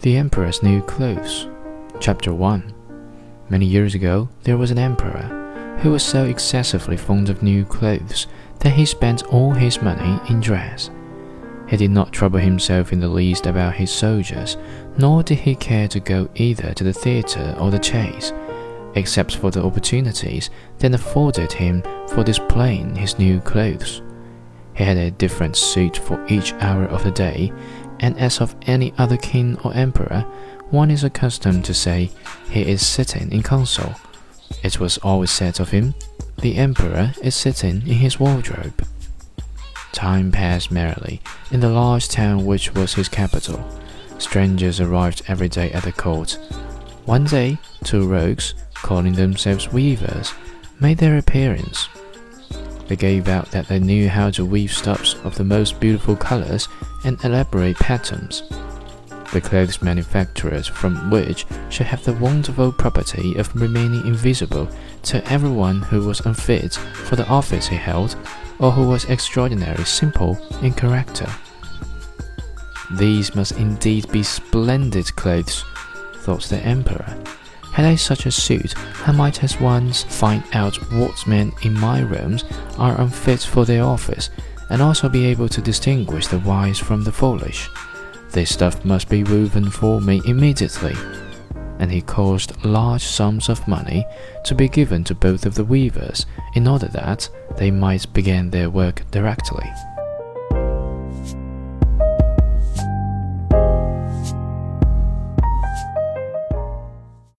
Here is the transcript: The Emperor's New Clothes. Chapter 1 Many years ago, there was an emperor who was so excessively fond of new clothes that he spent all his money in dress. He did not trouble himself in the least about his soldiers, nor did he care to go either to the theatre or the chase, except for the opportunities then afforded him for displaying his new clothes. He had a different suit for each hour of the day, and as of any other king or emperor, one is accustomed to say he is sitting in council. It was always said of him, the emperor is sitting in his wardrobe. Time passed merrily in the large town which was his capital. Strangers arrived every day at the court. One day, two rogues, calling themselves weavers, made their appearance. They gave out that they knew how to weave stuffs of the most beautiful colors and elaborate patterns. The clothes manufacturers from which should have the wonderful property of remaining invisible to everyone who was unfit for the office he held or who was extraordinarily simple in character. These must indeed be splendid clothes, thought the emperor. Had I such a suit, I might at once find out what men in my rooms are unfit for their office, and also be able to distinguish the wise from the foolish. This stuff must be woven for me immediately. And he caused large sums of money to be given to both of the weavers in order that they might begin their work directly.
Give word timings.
The 0.00 0.16
Emperor's 0.16 0.62
New 0.62 0.80
Clothes. 0.82 1.48
Chapter 1.98 2.32
1 2.32 2.72
Many 3.48 3.66
years 3.66 3.96
ago, 3.96 4.28
there 4.44 4.56
was 4.56 4.70
an 4.70 4.78
emperor 4.78 5.76
who 5.82 5.90
was 5.90 6.04
so 6.04 6.24
excessively 6.24 6.96
fond 6.96 7.28
of 7.28 7.42
new 7.42 7.64
clothes 7.64 8.28
that 8.60 8.74
he 8.74 8.86
spent 8.86 9.24
all 9.24 9.50
his 9.50 9.82
money 9.82 10.20
in 10.30 10.40
dress. 10.40 10.88
He 11.66 11.76
did 11.76 11.90
not 11.90 12.12
trouble 12.12 12.38
himself 12.38 12.92
in 12.92 13.00
the 13.00 13.08
least 13.08 13.46
about 13.46 13.74
his 13.74 13.90
soldiers, 13.90 14.56
nor 14.96 15.24
did 15.24 15.38
he 15.38 15.56
care 15.56 15.88
to 15.88 15.98
go 15.98 16.28
either 16.36 16.72
to 16.74 16.84
the 16.84 16.92
theatre 16.92 17.56
or 17.58 17.72
the 17.72 17.78
chase, 17.80 18.32
except 18.94 19.34
for 19.34 19.50
the 19.50 19.64
opportunities 19.64 20.48
then 20.78 20.94
afforded 20.94 21.50
him 21.50 21.82
for 22.06 22.22
displaying 22.22 22.94
his 22.94 23.18
new 23.18 23.40
clothes. 23.40 24.00
He 24.74 24.84
had 24.84 24.96
a 24.96 25.10
different 25.10 25.56
suit 25.56 25.96
for 25.96 26.24
each 26.28 26.52
hour 26.60 26.84
of 26.84 27.02
the 27.02 27.10
day, 27.10 27.52
and 28.00 28.18
as 28.18 28.40
of 28.40 28.54
any 28.62 28.92
other 28.98 29.16
king 29.16 29.58
or 29.64 29.74
emperor, 29.74 30.24
one 30.70 30.90
is 30.90 31.04
accustomed 31.04 31.64
to 31.64 31.74
say 31.74 32.10
he 32.50 32.62
is 32.62 32.86
sitting 32.86 33.32
in 33.32 33.42
council. 33.42 33.94
It 34.62 34.80
was 34.80 34.98
always 34.98 35.30
said 35.30 35.60
of 35.60 35.70
him, 35.70 35.94
the 36.40 36.56
emperor 36.56 37.12
is 37.22 37.34
sitting 37.34 37.82
in 37.82 37.98
his 37.98 38.20
wardrobe. 38.20 38.86
Time 39.92 40.30
passed 40.30 40.70
merrily 40.70 41.20
in 41.50 41.60
the 41.60 41.68
large 41.68 42.08
town 42.08 42.44
which 42.44 42.74
was 42.74 42.94
his 42.94 43.08
capital. 43.08 43.66
Strangers 44.18 44.80
arrived 44.80 45.22
every 45.26 45.48
day 45.48 45.72
at 45.72 45.84
the 45.84 45.92
court. 45.92 46.38
One 47.06 47.24
day, 47.24 47.58
two 47.84 48.06
rogues, 48.06 48.54
calling 48.74 49.14
themselves 49.14 49.72
weavers, 49.72 50.34
made 50.80 50.98
their 50.98 51.16
appearance. 51.16 51.88
They 52.88 52.96
gave 52.96 53.28
out 53.28 53.50
that 53.50 53.68
they 53.68 53.78
knew 53.78 54.08
how 54.08 54.30
to 54.30 54.44
weave 54.44 54.72
stuffs 54.72 55.14
of 55.22 55.36
the 55.36 55.44
most 55.44 55.78
beautiful 55.78 56.16
colors 56.16 56.68
and 57.04 57.22
elaborate 57.22 57.76
patterns. 57.76 58.42
The 59.32 59.42
clothes 59.42 59.82
manufacturers 59.82 60.66
from 60.66 61.10
which 61.10 61.44
should 61.68 61.86
have 61.86 62.02
the 62.02 62.14
wonderful 62.14 62.72
property 62.72 63.36
of 63.36 63.54
remaining 63.54 64.06
invisible 64.06 64.68
to 65.02 65.24
everyone 65.30 65.82
who 65.82 66.06
was 66.06 66.20
unfit 66.20 66.74
for 66.74 67.16
the 67.16 67.28
office 67.28 67.68
he 67.68 67.76
held 67.76 68.16
or 68.58 68.72
who 68.72 68.88
was 68.88 69.04
extraordinarily 69.10 69.84
simple 69.84 70.38
in 70.62 70.72
character. 70.72 71.28
These 72.92 73.34
must 73.34 73.52
indeed 73.58 74.10
be 74.10 74.22
splendid 74.22 75.14
clothes, 75.14 75.62
thought 76.16 76.44
the 76.44 76.56
emperor. 76.60 77.22
Had 77.78 77.86
I 77.86 77.94
such 77.94 78.26
a 78.26 78.32
suit, 78.32 78.74
I 79.06 79.12
might 79.12 79.44
at 79.44 79.60
once 79.60 80.02
find 80.02 80.42
out 80.52 80.74
what 80.90 81.24
men 81.28 81.52
in 81.62 81.74
my 81.74 82.00
rooms 82.00 82.44
are 82.76 83.00
unfit 83.00 83.42
for 83.42 83.64
their 83.64 83.84
office, 83.84 84.30
and 84.68 84.82
also 84.82 85.08
be 85.08 85.26
able 85.26 85.48
to 85.50 85.60
distinguish 85.60 86.26
the 86.26 86.40
wise 86.40 86.80
from 86.80 87.04
the 87.04 87.12
foolish. 87.12 87.70
This 88.32 88.52
stuff 88.52 88.84
must 88.84 89.08
be 89.08 89.22
woven 89.22 89.70
for 89.70 90.00
me 90.00 90.20
immediately. 90.24 90.96
And 91.78 91.92
he 91.92 92.00
caused 92.00 92.64
large 92.64 93.04
sums 93.04 93.48
of 93.48 93.68
money 93.68 94.04
to 94.46 94.56
be 94.56 94.68
given 94.68 95.04
to 95.04 95.14
both 95.14 95.46
of 95.46 95.54
the 95.54 95.64
weavers 95.64 96.26
in 96.56 96.66
order 96.66 96.88
that 96.88 97.28
they 97.58 97.70
might 97.70 98.12
begin 98.12 98.50
their 98.50 98.70
work 98.70 99.08
directly. 99.12 99.70